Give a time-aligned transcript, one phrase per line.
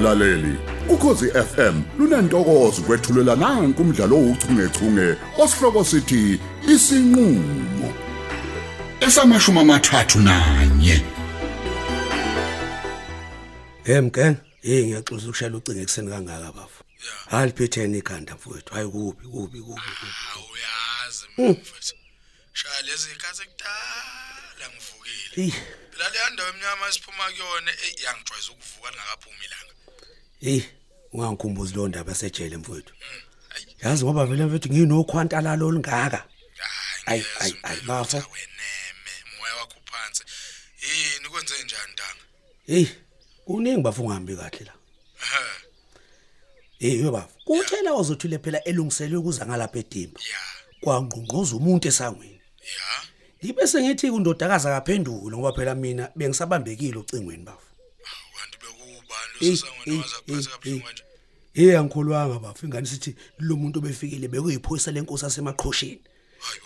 [0.00, 0.58] mlaleli.
[0.88, 6.40] Ukhosi FM lunantokozo kwethulela nanku umdlalo ouchungechunge osihloko sithi
[6.72, 7.88] isinqulo
[9.00, 10.96] esamashuma amathathu nanye
[13.84, 16.84] Hemke, hey ngiyaxoxa ukushayela ucingo ekseni kangaka bafu.
[17.30, 18.74] Hayi phetheni ikhanda mfowethu.
[18.74, 19.90] Hayi kubi kubi kubi.
[20.34, 21.94] awuyazi mfethu
[22.52, 25.52] shaya lezi ikhathi ekudala ngivukile.
[25.90, 29.79] Phela le ndawo emnyama esiphuma kuyona ey yangijwayeza ukuvuka lingakaphumi ilanga.
[30.40, 30.62] Hey,
[31.12, 32.94] ungangikhumbuzi lo ndaba sejele mfowethu.
[33.82, 36.24] Yazi ngoba vele mfethu nginokhwantala lo lingaka.
[37.06, 40.22] Ayi, ayi, ayi, ukuthi aweneme moya wakho phansi
[40.82, 42.20] yini kwenze njani ntanga
[42.66, 42.86] Hey,
[43.44, 44.72] kuningi bafu ungahambi kahle la.
[46.78, 47.28] Hey, yo bafu.
[47.44, 50.20] Kuthela ozothule phela elungiselwe ukuza ngalapha edimba.
[50.20, 50.38] ya
[50.80, 52.40] Kwangqongqoza umuntu esangweni.
[52.60, 53.08] ya
[53.44, 57.66] Ngibe sengithi kundodakaza kaphendula ngoba phela mina bengisabambekile ucingweni bafu.
[61.52, 66.00] Hey, angikholwanga bafu ingane sithi lo muntu obefikile bekuyiphoyisa lenkosi asemaqhosheni.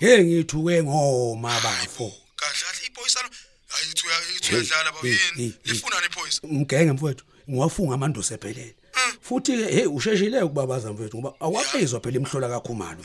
[0.00, 2.12] Hey ngithuke ngoma bafo.
[2.36, 3.31] kahle kahle iphoyisa lo
[3.77, 5.55] ayithu ayithu yadlala baba hey, yini?
[5.64, 8.75] lifunani iphoyisa Mgenge mfowethu ngiwafunga amandosi ephelele.
[9.20, 13.05] Futhi ke hey usheshile ukubabaza mfowethu ngoba awaphezwa phela imhlola kakhumalo.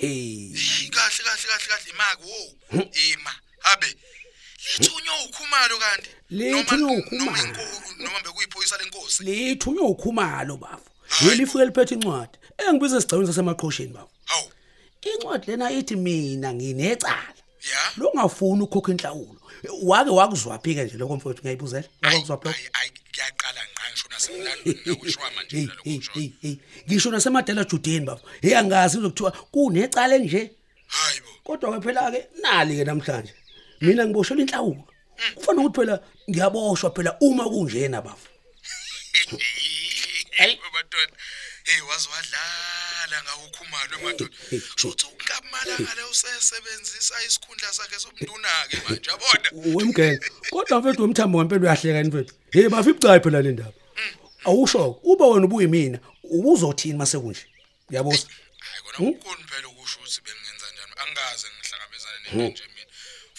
[0.00, 0.52] Hey.
[0.90, 1.90] Kahle kahle kahle kahle.
[1.90, 2.54] Imaki wo.
[3.12, 3.34] Ima.
[3.58, 3.96] Habe.
[4.78, 7.64] Lithunywa ukhumalo kanti Lithunywa Noma- uKhumalo.
[7.98, 10.90] noma bekuyiphoyisa lenkosi lithunywe ukhumalo bafo.
[11.28, 12.38] Yelifike liphethe incwadi.
[12.58, 14.08] Engibiza sigcawini sasemaqhosheni bafo.
[14.24, 14.48] hawu
[15.02, 17.34] Incwadi lena ithi mina nginecala.
[17.70, 19.40] ya Lo ngafuni ukukhokha inhlawulo.
[19.82, 21.88] Wake wakuzwaphi ke nje lokho mfowethu ngiyayibuzela.
[22.02, 22.48] Ayi, Wakuzwaphi
[23.14, 26.56] kuyaqala ngqa ngisho nasemlandweni ngakushwa manje lokho hey
[26.88, 30.50] ngisho nasemadela Judeni bafo hey angazi uzokuthiwa kunecala nje
[30.86, 33.32] hayibo kodwa ke phela ke nali ke namhlanje
[33.84, 34.82] mina ngiboshelwa inhlawulo
[35.34, 35.94] kufanele ukuthi phela
[36.30, 38.28] ngiyaboshwa phela uma kunjena bafo
[40.38, 41.16] hayi madoda
[41.64, 44.36] hey wazi wadlala ngawukhumalo madoda
[44.76, 51.62] shothi unkamala ngale usesebenzisa isikhundla sakhe sobunduna ke manje yabona wemgenge kodwa mfethu wemthambo ngempela
[51.62, 53.72] uyahleka yini mfethu hey bafi ibucayi phela le ndaba
[54.44, 57.46] awusho uba wena ubuyimina ubuzothini mase kunje
[57.90, 58.26] uyabuza
[58.66, 62.73] hayi kona ukhona phela ukusho ukuthi bengenza njani angikaze ngihlangabezane nento nje mina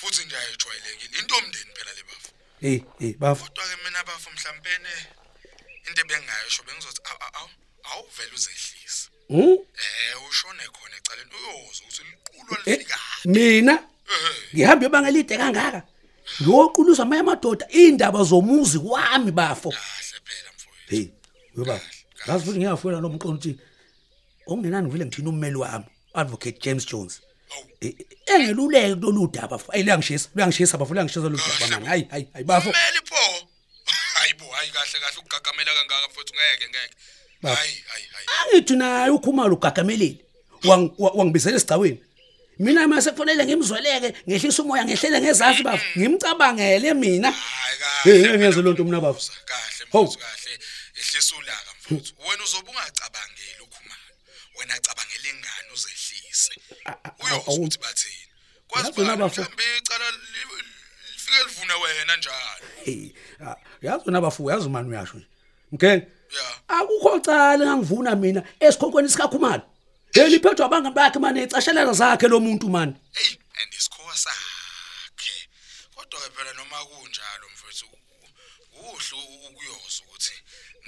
[0.05, 2.29] futhi nje ayijwayelekile into omndeni phela le bafu
[2.61, 4.69] hey hey bafu kodwa ke mina bafu mhlawumbe
[5.87, 7.49] into ebengayisho bengizothi awu awu
[7.91, 13.73] awuvela uzehlisa hm eh ushone khona ecaleni uyoza ukuthi liqulwa lifika mina?
[13.73, 14.53] Ehe.
[14.53, 15.81] Ngihamba ibanga elide kangaka?
[16.41, 19.69] Ngiyoquluza amanye amadoda indaba zomuzi kwami bafo.
[19.71, 20.89] Kahle phela mfowethu.
[20.89, 21.07] Hey
[21.57, 21.81] yoba
[22.25, 23.59] ngazi futhi ngiyafuna lo mqondo ukuthi
[24.47, 27.13] okungenani vele ngithina ummeli wami advocate James Jones?
[27.13, 27.24] Eh, eh,
[28.25, 32.69] engeluleke kulolu daba ayi luyangishisa luyangishisa bafo luyangishisa lo daba manje hayi hayi hayi bafo.
[32.71, 33.47] Kumele pho?
[34.13, 36.95] Hayibo hayi kahle kahle ukugagamela kangaka mfowethu ngeke ngeke.
[37.41, 37.55] Bafo.
[37.55, 38.27] hayi hayi hayi.
[38.53, 40.17] Angithi naye ukhumalo ugagamelile
[40.63, 41.99] Wang- wa- wangibizela esigcawini.
[42.59, 45.85] Mina mase kufanele ngimzweleke ngehlisa umoya ngehlele ngezansi bafo.
[45.97, 47.31] Ngimcabangele mina.
[47.31, 49.19] Hayi hey kahle ngeze lonto mina bafo.
[49.45, 50.05] Kahle Hawu.
[50.05, 50.59] mfowethu kahle.
[50.99, 52.13] Ehlisa ulaka mfowethu.
[52.29, 54.11] Wena uzobe ungacabangeli ukhumalo
[54.59, 56.53] wena cabangela ingane uzehlise
[57.35, 57.55] uyoza awu.
[57.57, 58.15] ukuthi bathini?
[58.67, 60.17] Kwazi mhlambe icala li-
[61.13, 63.09] lifike livune wena njalo hey
[63.81, 65.21] yazi wena bafu yazi mani uyasho
[65.71, 65.87] nje.
[65.87, 66.01] Ya.
[66.67, 69.63] Akukho cala ngangivuna mina esikhonkweni sikakhumalo.
[70.13, 75.35] Eliphethwa abanga bakhe manje ecashelana zakhe lo muntu manje hey and isikhowa sakhe.
[75.95, 77.85] Kodwa ke phela noma kunjalo mfowethu
[78.71, 79.15] kuhle
[79.49, 80.35] ukuyoza ukuthi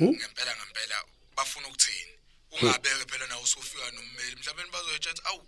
[0.01, 0.97] ngempela ngempela
[1.35, 2.13] bafuna ukuthini?
[2.51, 5.43] Ungabeke phela na usufika nommeli mhlawumbe bazoyetsha awu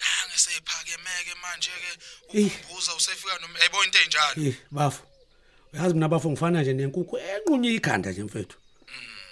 [0.00, 1.90] nange sephakemeke manje ke
[2.28, 5.02] ukumbuza usefika nommeli ayibona into enjalo Eh bafu.
[5.72, 8.56] Uyazi mina bafu ngifana nje nenkukhu enqunye ikhanda nje mfethu.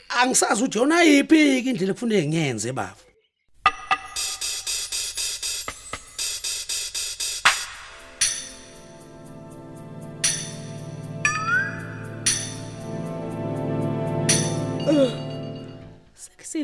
[0.09, 3.08] Angisazi ukuthi yona yipi ke indlela ekufanele ngiyenze bafu.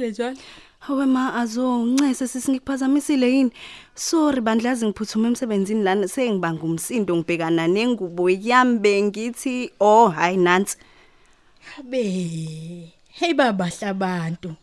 [0.04, 0.36] Sekusile njalo.
[0.78, 3.50] Hawe ma azo uncese sisingikuphazamisile yini?
[3.94, 10.76] Sorry bandlazi ngiphuthuma emsebenzini lana sengibanga umsindo ngibhekana nengubo yami bengithi oh hayi nansi.
[11.76, 12.92] Habe.
[13.08, 14.54] Hey baba hlabantu.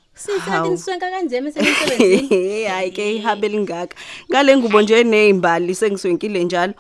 [0.46, 0.72] Hawu.
[0.72, 2.66] niswenka kanje emsebenzini.
[2.72, 3.96] Hayi ke ihabe lingaka.
[4.30, 6.74] Ngale ngubo nje nezimbali sengiswenkile njalo.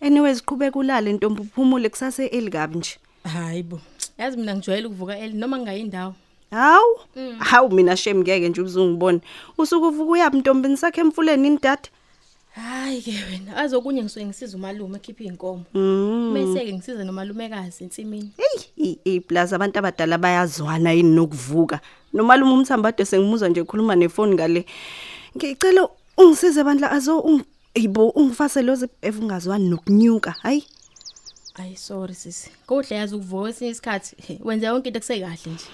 [0.00, 2.98] Anyway siqhubeka ulale ntombi uphumule kusase elikabi nje.
[3.24, 3.80] Hayibo.
[4.18, 6.14] Yazi mina ngijwayele ukuvuka eli noma ngayindawo.
[6.54, 6.98] Hawu,
[7.38, 9.20] hawu mina shem ngeke nje uzungibone.
[9.58, 11.88] Usuke uvuka uyabi ntombini sakhe emfuleni indada.
[12.54, 15.64] Hayi ke wena, azokunye ngisuke ngisiza umalume ekhipha inkomo.
[16.34, 18.30] Bese ke ngisiza nomalumekazi ensimini.
[18.76, 21.80] Hey, iplaza abantu abadala bayazwana yini nokuvuka.
[22.12, 24.66] Nomalume umthambade sengimuzwa nje ekhuluma nefoni ngale.
[25.36, 27.42] Ngicela ungisize bandla azo ung
[27.74, 30.30] Yibo ungifase lozi evungazwani nokunyuka.
[30.30, 30.64] Hayi.
[31.54, 32.50] Ay sorry sisi.
[32.66, 35.64] Kodwa yazi ukuvuka esinye isikhathi he, wenza yonke into kusekahle nje.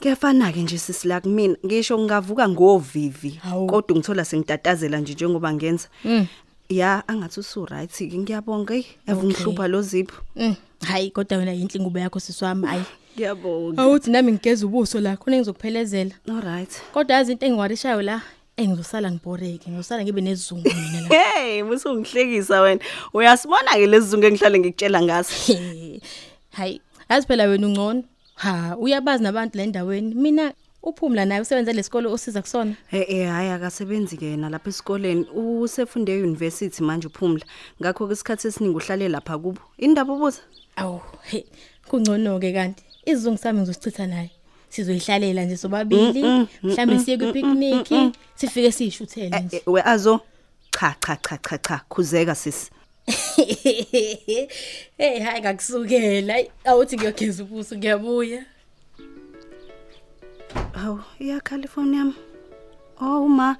[0.00, 1.56] Kuyafana ke nje sisi la kumina.
[1.66, 3.66] Ngisho ngavuka ngovivi Hawu.
[3.66, 5.88] kodwa ngithola sengitatazela nje njengoba ngenza.
[6.04, 6.26] Mm.
[6.68, 10.22] Ya angathi usu right ke ngiyabonga hey evungihlupha lo zipho.
[10.36, 10.54] Mm.
[10.80, 12.82] Hayi kodwa wena yinhle ingubo yakho siswami ayi.
[13.16, 13.82] Ngiyabonga.
[13.82, 16.14] Awuthi nami ngigeza ubuso la khona ngizokuphelezela.
[16.28, 16.82] All right.
[16.92, 18.22] Kodwa yazi into engiwarishayo la
[18.56, 21.08] engizosala ngiboreke ngizosala ngibe nezizungu mina la.
[21.16, 22.80] Hey, musungihlekisa wena.
[23.14, 25.52] Uyasibona ke lesizungu engihlale ngikutshela ngaso.
[26.56, 28.02] Hayi, yazi phela wena ungcono.
[28.36, 30.14] Ha, uyabazi nabantu la endaweni.
[30.14, 30.52] Mina
[30.82, 32.74] uphumla naye usebenza lesikole osiza kusona.
[32.92, 35.26] Eh eh hayi akasebenzi ke yena lapha esikoleni.
[35.34, 37.44] Usefunde euniversity manje uphumla.
[37.82, 39.60] Ngakho ke isikhathi esiningi uhlale lapha kubo.
[39.78, 40.40] Indaba ubuza?
[40.76, 41.46] Awu, he,
[41.88, 42.82] kungcono ke kanti.
[43.06, 44.30] Izizungu sami ngizosichitha naye.
[44.68, 47.88] Sizoyihlalela nje sobabili, mhlambe siye ku picnic,
[48.34, 49.56] sifike siyishuthele nje.
[49.56, 50.20] Eh, We azo
[50.70, 52.70] cha cha cha cha cha khuzeka sisi.
[54.98, 56.34] Hey, hayi ngakusukela.
[56.34, 58.44] Ayi, Awuthi ngiyogeza ubuso ngiyabuya.
[60.74, 62.14] Hawu, iya California yami.
[63.00, 63.56] Oh ma.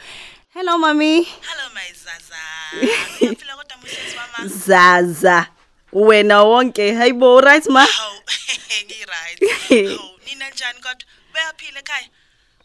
[0.54, 1.22] Hello mami.
[1.24, 2.42] Hello my Zaza.
[3.20, 4.48] Uyaphila kodwa musisi mama.
[4.48, 5.46] Zaza.
[5.92, 6.92] Wena wonke.
[6.92, 7.84] Hayibo right ma?
[7.86, 8.20] Hawu,
[8.84, 9.40] ngi right.
[9.88, 11.06] Hawu, nina njani kodwa?
[11.34, 12.08] Bayaphila ekhaya?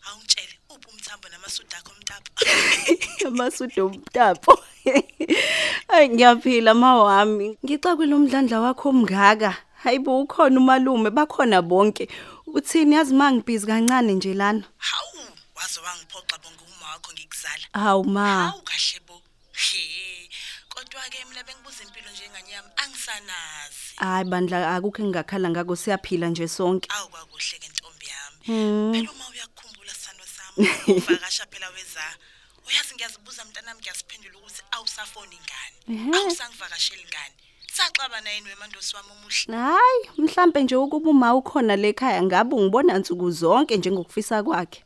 [0.09, 2.31] Awungitshele uphi umthambo namasudu akho mtapo.
[3.27, 4.63] Amasudo umtapo.
[5.93, 7.57] Ay ngiyaphila mawami.
[7.63, 9.57] Ngixakwile umdlandla wakho omngaka.
[9.83, 12.09] Hayibo ukhona umalume bakhona bonke.
[12.47, 14.63] Uthini yazi mangibhizi kancane nje lana.
[14.77, 15.19] Hawu,
[15.55, 17.65] waze wangiphoxa bonke uma wakho ngikuzala.
[17.73, 18.49] Hawu ma.
[18.49, 19.21] Hawu kahle bo.
[19.53, 20.29] He.
[20.69, 23.95] Kodwa ke mina bengibuza impilo njenganyama angisanazi.
[23.95, 26.89] Hayi bandla akukho engakhala ngako siyaphila nje sonke.
[26.95, 28.93] Awu kwakuhle ke ntombi yami.
[28.93, 32.05] Phela uma uyakukhumbula sithando sami, uvakasha phela weza.
[32.67, 34.20] Uyazi ngiyazibuza mntanami ngiyasiphendula ukuthi
[34.81, 35.77] awusafoni ingane.
[36.17, 37.35] Awusangivakashela ingane.
[37.73, 39.57] Saxabana yini wemandosi wami omuhle?
[39.57, 44.83] Hayi, mhlambe nje ukuba uma ukhona lekhaya ngabe ungibona nsuku zonke njengokufisa kwakhe.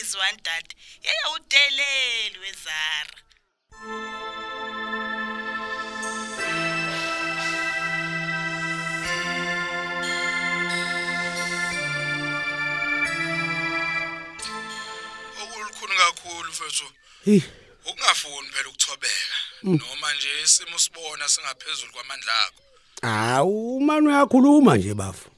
[0.00, 0.66] Is one dad.
[1.06, 3.14] Yeye udeleli wezara.
[15.42, 16.84] okulukhuni kakhulu mfethu
[17.24, 17.40] Hey,
[17.90, 22.62] ukungafuni phela ukuthobeka noma nje isimo sibona singaphezulu kwamandla akho
[23.02, 25.28] awu manje uyakhuluma nje bafu.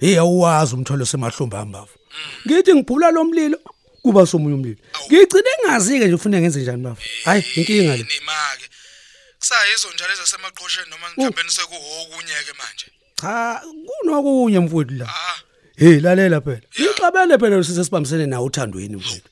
[0.00, 1.98] Hey awuwazi umthwalo semahlombe ambafu.
[2.46, 3.58] Ngithi ngiphula lo mlilo
[4.02, 4.76] kuba somunye umlilo.
[5.06, 7.02] Ngigcine ngazi ke nje ufuna ngenze njani bafu.
[7.24, 8.06] Hayi inkinga le.
[8.10, 8.66] nimake
[9.38, 12.86] kusayizo njalo ezasemaqhosheni noma mhlawumbe sekuhokunye ke manje
[13.20, 13.62] Cha
[14.00, 15.06] kunokunye mfowethu la.
[15.08, 15.38] ah
[15.76, 16.60] Hey lalela phela.
[16.80, 19.28] Ngixabene phela sise sibambisene nawe uthandweni mfowethu.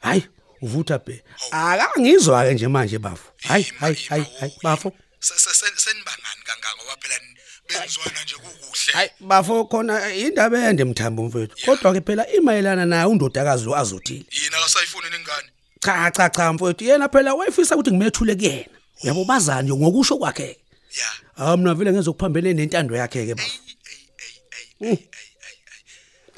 [0.00, 0.22] Hayi
[0.62, 1.22] uvutha bhe.
[1.50, 3.28] Akangizwa ke nje manje bafu.
[3.48, 4.92] Hayi Ima, hayi ima, hayi u- hayi u- bafu.
[5.20, 7.36] se- se- se- senibangani kangaka ngoba phela ni-
[7.68, 11.56] benzwana nje kukuhle Hayi bafo khona indaba ende mthambo mfowethu.
[11.66, 14.24] Kodwa ke phela imayelana naye undodakazi lo azothile.
[14.30, 15.48] yini akasayifuni ningane
[15.80, 18.64] Cha cha cha mfowethu yena phela wayefisa ukuthi ngimethule kuyena.
[19.02, 20.58] Yabo bazani nje ngokusho kwakhe.
[20.98, 23.58] ya Ah mina vele ngezokuphambene nentando yakhe ke bafu.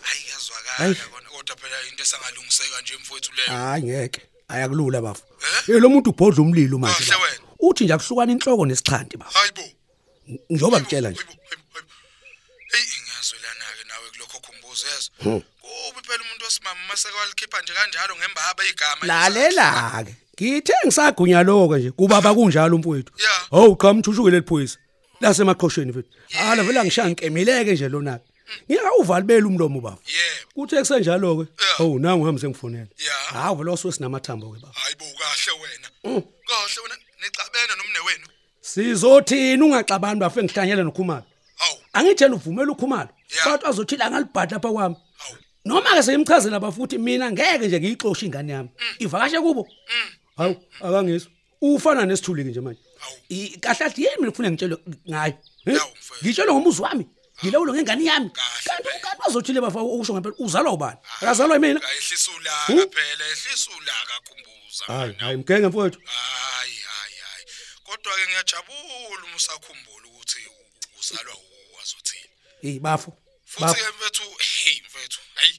[0.02, 4.22] hayi yazwakala kona kodwa phela into esangalungiseka nje mfowethu leyo Hayi ngeke.
[4.48, 5.22] Ayakulula bafu.
[5.68, 5.74] Eh?
[5.74, 7.12] Eh lo muntu ubhodla umlilo manje.
[7.60, 9.38] Uthi nje akuhlukana inhloko nesixhanti bafu.
[9.38, 9.62] hayibo
[10.50, 11.20] Njoba ngitshela nje.
[12.72, 18.16] hey ngiyazwelana ke nawe kulokho khumbuzo yezwa kubi phela umuntu wesimama maseke walikhipha nje kanjalo
[18.16, 20.14] ngembaba igama Lalela ke.
[20.34, 23.12] Ngithe ngisagunya lokho nje kuba bakunjalo umfowethu.
[23.18, 23.50] Yeah.
[23.50, 24.78] Hawu cha mthushukele liphoyisa.
[25.20, 26.10] Lasemaqhosheni mfethu.
[26.30, 28.20] Hala vela ngishaya nkemileke nje lona.
[28.70, 29.98] Ngiyawuvalibela umlomo baba.
[30.06, 31.40] yebo Kuthe kusenjalo ke.
[31.40, 31.78] Yeah.
[31.78, 32.86] Hawu nangu uhambe sengifonela.
[32.98, 33.32] Yeah.
[33.32, 34.72] Hawu vele oswe sinamathambo ke baba.
[34.74, 35.88] hayibo kahle wena
[36.48, 38.26] kahle wena nicabene nomne wenu
[38.60, 41.24] Sizothini ungaxabani bafe ngihlanyela nokhumalo.
[41.56, 43.08] hawu Angitshela uvumela ukhumalo.
[43.30, 43.46] Yeah.
[43.46, 44.96] Bathi azothila ngalibhadla lapha kwami.
[45.18, 48.68] hawu Noma ke seyimchazela bafuthi mina ngeke nje ngiyixoxe ingane yami.
[48.98, 49.68] Ivakashe kubo.
[50.36, 51.30] Hawu akangizwa.
[51.62, 52.80] Ufana nesithuli ke nje manje.
[52.98, 53.16] Hawu.
[53.30, 54.76] I- Kahle athi yini mina ufuna ngitshele
[55.10, 55.34] ngayo.
[55.66, 55.74] Eh?
[55.74, 56.24] Yawu, mfethu.
[56.24, 57.06] Ngitshele ngomuzi wami.
[57.42, 58.30] Ngilawulo ngengane yami.
[58.30, 59.00] Kahle, Kanti phela.
[59.00, 60.98] kanti bazothile bafa ukusho ngempela uzalwa ubani?
[61.20, 61.80] Akazalwa yimina.
[61.88, 66.00] ayehlisa ulaka phela ehlisa ulaka khumbuza Hayi hayi mgenge mfowethu.
[66.06, 67.44] hayi hayi hayi
[67.84, 71.34] kodwa ke ngiyajabula uma usakhumbula ukuthi u- uzalwa
[71.72, 72.30] uwazothini
[72.62, 73.10] Hey bafo.
[73.46, 73.74] futhi Bafo.
[73.74, 75.58] ke mfethu hey mfethu hayi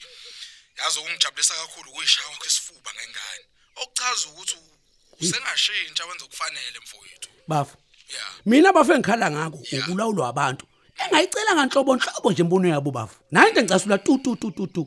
[0.78, 3.44] yazi ukungijabulisa kakhulu kuyishaya kwakho isifuba ngengane
[3.76, 4.78] okuchaza ukuthi u-
[5.22, 7.78] usengashintsha wenza okufanele mfowethu bafu
[8.10, 10.66] yeah mina bafu engikhala ngako ukulawulwa abantu
[11.02, 13.18] engayicela nganhlobo nhlobo nje imbono yabo bafu.
[13.32, 14.84] Nayo into engicasula tu tu tu tu tu?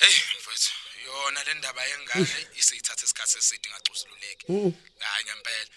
[0.00, 0.72] Hey mfowethu
[1.06, 2.26] yona le ndaba yengane
[2.60, 4.44] isithatha isikhathi eside ngacusululeki
[4.98, 5.72] hayi ngempela.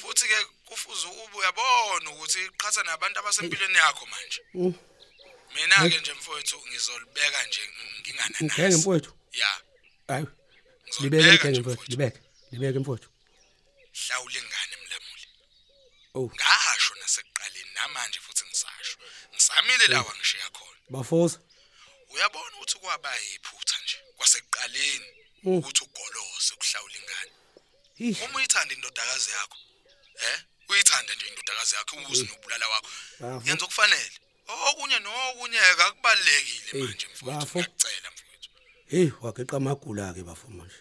[0.00, 4.40] Futhi ke kufuze ube uyabona ukuthi iqhatha nabantu abasempilweni yakho manje.
[5.54, 7.60] Mina ke nje mfowethu ngizolibeka nje
[8.00, 9.12] ngingana ngeke mfowethu?
[9.32, 9.60] Yeah
[10.08, 10.26] hayi
[11.00, 12.20] libeke nje mfowethu libeke
[12.52, 13.10] libeke mfowethu.
[13.92, 15.26] Hlawula ingane mlamuli.
[16.14, 16.30] Oh.
[16.36, 18.18] ngasho nasekuqaleni namanje
[19.62, 20.80] ngisamile lawa ngishiya khona.
[20.90, 21.38] Bafosa.
[22.10, 25.06] Uyabona ukuthi kwaba yiphutha nje kwasekuqaleni
[25.44, 25.58] Mm.
[25.58, 27.32] ukuthi ugolose ukuhlawula ingane?
[27.98, 28.20] Ish.
[28.22, 29.58] uma uyithanda indodakazi yakho
[30.26, 32.88] eh uyithanda nje indodakazi yakho uze nobulala wakho
[33.20, 33.48] Bafo.
[33.48, 34.10] yenza okufanele.
[34.48, 37.58] Okunye nokunye akubalekile Eh, manje mfowethu bafo.
[37.58, 38.50] ngiyacela mfowethu.
[38.90, 40.74] Hey wageqa amagula ke bafu manje.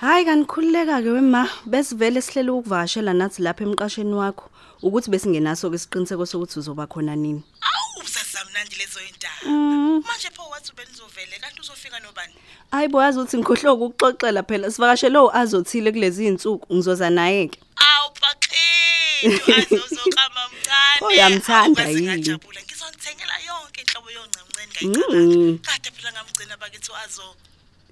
[0.00, 4.46] Hayi kanikhululeka ke wema besivele sihlele ukuvakashela nathi lapha emqasheni wakho
[4.82, 7.42] ukuthi besingenaso ke isiqiniseko sokuthi uzoba khona nini.
[7.68, 12.32] awu sazamnandi lezo indaba manje pho wathi benizovele kanti uzofika nobani?
[12.70, 14.70] Hayi bo yazi ukuthi ngikhohlwe ukuxoxela phela.
[14.70, 17.58] Sivakashele uazothile kulezi insuku ngizoza naye ke.
[17.90, 21.06] awu paqhethu azozokama mncane.
[21.06, 22.06] Uyamthanda Awu, bese yini?
[22.06, 22.60] ngajabula.
[22.62, 24.46] Ngizonithengela yonke inhlobo yoncancane
[24.78, 24.94] Mm.
[24.94, 27.34] ngayicabanga kade phela ngamgcina bakithi azo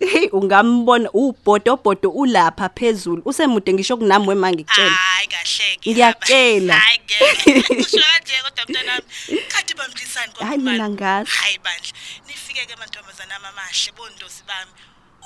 [0.01, 4.91] Hey ungambona ubhodobodo ulapha phezulu usemude ngisho kunami wema ngikutshela.
[4.91, 6.75] hayi kahleke Ngiyakutshela.
[6.75, 9.05] hayi ngeke kusho kanje kodwa mntanami
[9.49, 11.31] kade bamdlisani Hayi, mina ngazi.
[11.31, 11.93] hayi bandla
[12.27, 14.71] nifike ke mantombazana amahle bondosi bami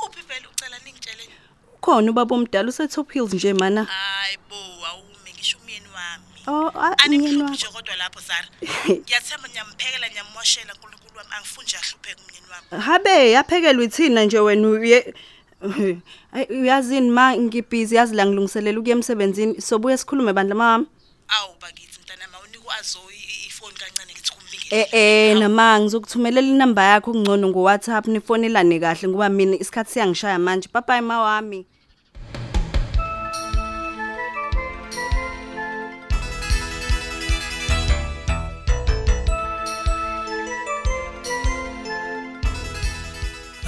[0.07, 1.29] uphi phela ucela ningitshele
[1.81, 3.85] Khona ubaba omdala use Top Hills nje mana.
[3.85, 7.55] hayi bo awume ngisho umyeni wami Oh ah, umyeni animhluphi wakho.
[7.55, 8.49] nje kodwa lapho sara
[8.89, 14.69] ngiyathemba nyamphekela nyammoshela nkulunkulu wami angifuni nje ahlupheke umyeni wami Habe yaphekelwa ithina nje wena
[14.69, 15.15] uye
[16.51, 20.87] uyazini ma ngibhizi yazi la ngilungiselela ukuya emsebenzini sobuye sikhulume bandla mama.
[21.29, 22.99] awu bakithi mntanami awunika azo
[23.47, 29.09] ifoni kancane ngithi kumbingile Eh eh nama ngizokuthumelela inamba yakho kungcono ngo WhatsApp nifonelane kahle
[29.09, 30.69] ngoba mina isikhathi siyangishaya manje.
[30.73, 31.43] Bye bye ma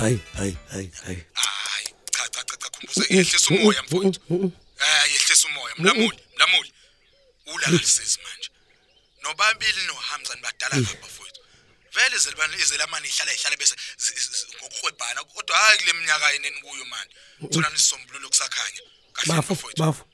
[0.03, 1.23] hayi hayi hayi hayi.
[1.33, 4.21] Hayi cha cha cha cha khumbuza yehlisa umoya mfowethu.
[4.85, 6.73] Eh yehlisa umoya mlamuli mlamuli.
[7.55, 8.49] Ulalisizi manje.
[9.23, 11.41] Nobabili noHamza nibadala ngapha mfowethu.
[11.95, 16.61] Vele izelibani izelamani ihlala ihlala bese zi- zi- zi- ngokuhwebhana kodwa hayi kule minyaka yeneni
[16.63, 17.15] kuyo manje
[17.53, 18.81] thona nisisombululo kusakhanya.
[19.13, 19.83] Kahle bafu mfowethu.
[19.83, 20.05] bafu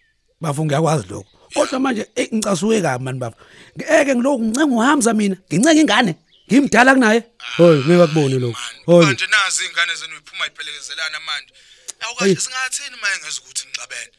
[0.40, 1.30] bafu ngiyakwazi lokho.
[1.54, 3.36] Kodwa manje eh, ngicasuke kabi mani bafu.
[3.78, 6.12] Ngeke ngiloku ngicenga uhamza mina ngincenga ingane.
[6.52, 7.20] Ngimdala kunaye?
[7.56, 8.60] Hoyi ngeke akubone lokho.
[8.86, 11.52] Hoyi manje nazi ingane zenu iphuma iphelekezelana manje.
[12.00, 14.10] Awukahle singathini maye ngeze ukuthi ngixabene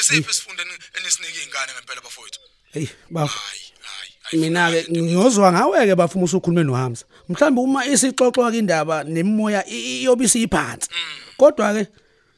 [0.00, 2.40] isiphi isifundo eni- enisinike ingane ngempela bafowethu?
[2.72, 7.04] Hey bafu hayi hayi hayi, mina ke ngiyozwa ngawe ke bafuma usukhulume nohamza.
[7.28, 10.88] Mhlawumbe uma isixoxwa ke indaba nemimoya i- iyobe isiphansi
[11.36, 11.86] kodwa ke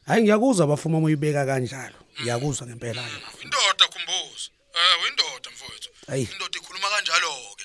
[0.06, 1.96] hayi ngiyakuzwa bafuma moyibeka kanjalo.
[2.20, 4.48] Ngiyakuzwa ngempela ke bafu indoda khumbuza.
[4.74, 5.88] Eh uyindoda mfowethu.
[6.34, 7.64] Indoda ikhuluma kanjalo ke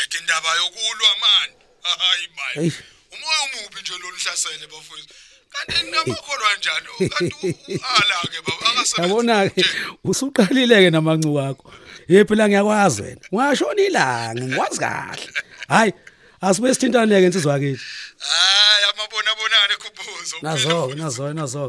[0.00, 2.28] gede indaba yokulwa mani hayi Ayi.
[2.36, 2.72] bayi
[3.14, 5.14] umoya umubi nje lo nihlasele bafowethu
[5.52, 6.92] kanti namakholwa njalo.
[7.12, 9.62] Kanti u- ala ke baba akasebenzi yabona ke
[10.04, 11.68] usuqalile ke namancu wakho.
[12.08, 13.20] Ye phela ngiyakwazi wena?
[13.32, 15.26] Ungashona ilanga ngikwazi kahle.
[15.68, 15.92] Hayi
[16.40, 17.84] asibe sithintane ke insizwa yakithi
[18.28, 21.64] hayi amabona bonane khumbuza nazo nazo nazo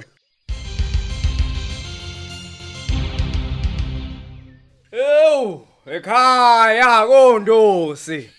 [4.91, 8.29] Ewu, ekhaya kondosi.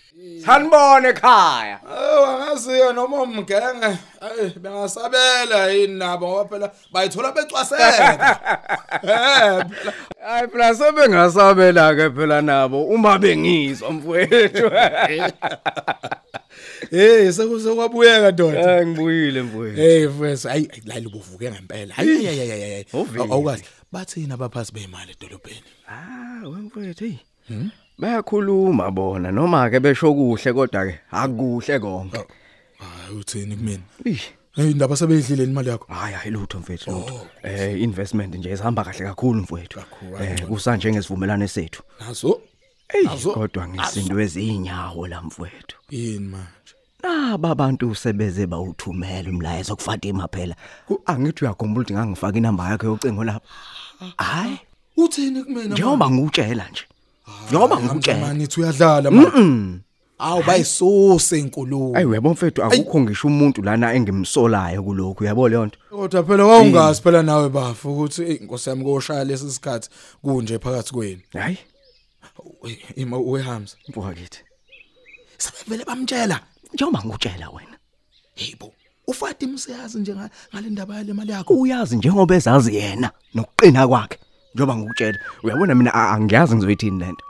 [0.45, 1.79] Sanibona ekhaya.
[1.85, 8.39] Oh angaziyo noma umgenge ay bengasabela yini nabo ngoba phela bayithola becwaseka
[9.03, 14.69] eh phela sebengasabela ke phela nabo uma bengizwa mfowethu.
[16.91, 19.81] hey sekuzokwabuyeka ndoda Eh ngibuyile mfowethu.
[19.81, 22.85] hey mfethu ayi lali ubuvuke ngempela hayi hayi hayi
[23.31, 27.13] awukazi bathina abaphathi beimali edolobheni Ah, wemfowethu hey.
[27.99, 32.25] Bayakhuluma bona noma ke besho kuhle kodwa ke akuhle konke.
[32.79, 33.83] hayi uthini kumina
[34.55, 37.27] hey indaba sebeyidlile imali yakho Hayi hayi lutho mfethu lutho.
[37.43, 39.79] Eh investment nje ihamba kahle kakhulu mfowethu.
[40.19, 41.83] Eh kusanje ngesivumelane sethu.
[41.99, 42.41] nazo
[42.89, 45.77] Ey kodwa ngisinto ezinyawo la mfowethu.
[45.89, 46.73] yini manje
[47.03, 50.55] Naba abantu sebeze bawuthumela umlayezo kuFatima phela.
[51.05, 53.47] Angithi uyakhumbula ukuthi ngangifaka inamba yakhe yocingo lapha.
[54.17, 54.59] Hayi,
[54.97, 56.83] uthini kumina njengoba ngutshela nje.
[57.47, 59.81] Njengoba ngikutshela manje nithi uyadlala man
[60.19, 65.77] awu bayisuse inkulumo ayi uyabo mfethu akukho ngisho umuntu lana engimsolayo kulokhu uyabo leyo nto
[65.89, 69.89] kodwa phela wawungazi phela nawe bafu ukuthi "Ey, inkosi yami koshaya lesi sikhathi
[70.21, 71.21] kunje phakathi kwenu?
[71.33, 71.57] Hayi.
[72.67, 74.39] Ey, ima uhamza mfowethu kithi
[75.37, 76.39] sebevele bamtshela.
[76.73, 77.77] Njengoba ngikutshela wena.
[78.37, 78.73] Yebo.
[79.07, 81.53] uFatima useyazi nje nga- ngale ndaba yale mali yakho.
[81.53, 84.17] Uyazi njengoba ezazi yena nokuqina kwakhe.
[84.55, 87.25] Njengoba ngikutshela uyabona mina a- angiyazi ngizoyithini lento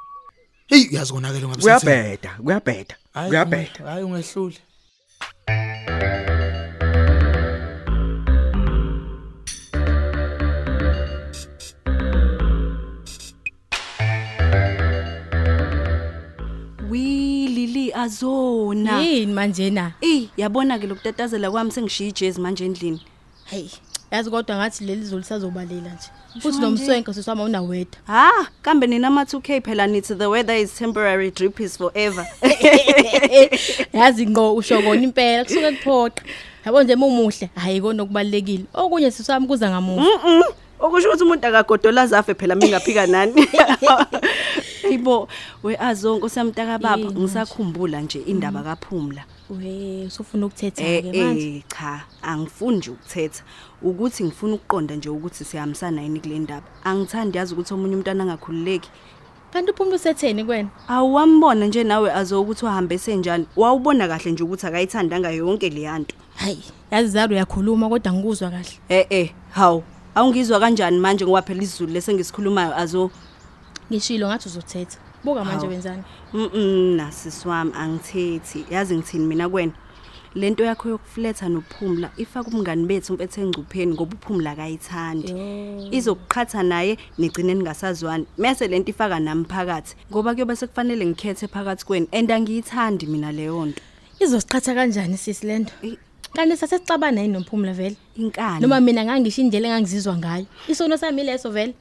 [0.69, 2.95] hey uyazi konakele ngabe kuyabheda kuyabheda
[3.27, 3.79] kuyabheda.
[3.89, 4.59] hayi ungehlule
[16.89, 19.01] wi lili azona.
[19.01, 23.01] Yini manje na Eh yabona ke lokutatazela kwami sengishiya ijezi manje endlini.
[23.45, 23.67] Hey.
[24.11, 26.09] Yazi kodwa ngathi leli zulu lisazobalela nje.
[26.41, 28.31] Futhi nomswenko siswama unaweda ha
[28.61, 32.27] kambe nina ama 2k phela nithi the weather is temporary drip is forever.
[33.93, 36.23] Yazi ngo usho kona impela kusuke kuphoqa.
[36.65, 40.41] Yabo nje mumuhle hayi kona okubalekile okunye siswami kuza ngamuva Mhm.
[40.79, 43.47] okusho ukuthi umuntu akagodola zafe phela mingaphika nani.
[44.91, 45.27] Yibo
[45.63, 47.19] we azonke usamtaka baba Yini?
[47.21, 49.23] ngisakhumbula nje indaba kaPhumla.
[49.49, 51.55] We usufuna ukuthetha eh ke manje?
[51.55, 53.43] eh cha angifuni nje ukuthetha.
[53.81, 56.67] Ukuthi ngifuna ukuqonda nje ukuthi siyahambisana yini kule ndaba.
[56.83, 58.89] Angithandi yazi ukuthi omunye umntana angakhululeki.
[59.53, 60.69] Kanti uphumla usetheni kwena?
[60.87, 66.63] Awambona nje nawe azo ukuthi uhambe senjani wawubona kahle nje ukuthi akayithandanga yonke leyanto hayi
[66.91, 68.79] yazi zaro uyakhuluma kodwa ngikuzwa kahle.
[68.89, 69.83] Eh eh hawu
[70.15, 73.11] awungizwa kanjani manje ngoba phela izulu lesengisikhulumayo azo
[73.91, 75.04] ngishilo ngathi uzothetha.
[75.25, 75.69] Buka manje Hawu.
[75.69, 76.03] wenzani
[76.33, 78.65] Mm nasisi wami angithethi.
[78.71, 79.71] Yazi ngithini mina kwena?
[80.35, 85.31] Lento yakho yokufletha nophumla ifaka umngani bethu umpethe engcupheni ngoba uphumla akayithandi.
[85.91, 88.25] Izokuqhatha naye nigcine ningasazwani.
[88.37, 93.65] Mase lento ifaka nami phakathi ngoba kuyobe sekufanele ngikhethe phakathi kweni and angiyithandi mina leyo
[93.65, 93.81] nto.
[94.19, 95.95] Izosiqhatha kanjani sisi lento Eh.
[96.33, 97.95] kanti sasexabana yini nomphumla vele.
[98.17, 100.45] Inkani noma mina ngangisho indlela engangizizwa ngayo.
[100.67, 101.73] Isono sami leso vele?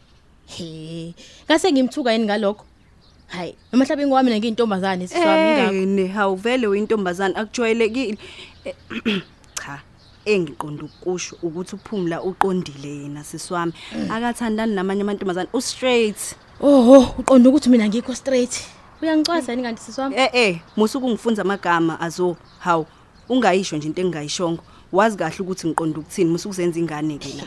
[0.46, 1.14] He
[1.48, 2.64] ngase ngimthuka yini ngalokho?
[3.34, 5.74] Hayi noma mhlawumbe ngowami ngiyintombazane siswami ingakho.
[5.74, 8.18] Eh ne hawu vele uyintombazana akujwayelekile.
[8.64, 8.74] Eh,
[9.60, 9.82] cha
[10.24, 13.72] engiqonda ukusho ukuthi uphumla uqondile yena siswami
[14.10, 16.36] akathandani namanye amantombazana u straight.
[16.60, 18.54] Oho uqonda ukuthi mina ngikho straight.
[19.02, 22.86] Uyangicwasa yini kanti siswami eh eh musuku ngifunza amagama azo hawu
[23.28, 24.62] ungayisho nje into engingayishongo.
[24.92, 27.44] Wazi kahle ukuthi ngiqonda ukuthini musuku senza ingane ke la.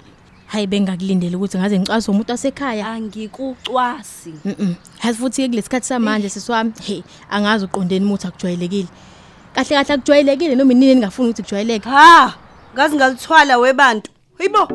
[0.47, 4.73] Hayi bengakulindele ukuthi ngaze ngicwaswe umuntu wasekhaya angikucwasi Mhm.
[4.99, 8.87] Hayi futhi ke kulesikhathi samanje siswami, hey, angazi uqondeni muthi akujwayelekile.
[9.53, 11.89] Kahle kahle akujwayelekile noma inini ningafuni ukuthi kujwayeleke.
[11.89, 12.33] ha
[12.73, 14.67] ngazi ngalithwala webantu hayibo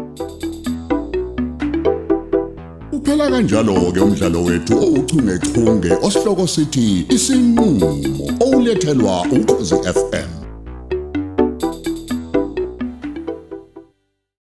[2.92, 7.98] Uphela kanjalo ke umdlalo wethu ouchungechunge osihloko sithi isinqulo
[8.40, 10.41] olethelwa ukhozi FM